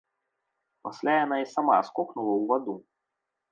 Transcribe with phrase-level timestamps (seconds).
[0.87, 2.75] Пасля яна і сама скокнула ў ваду.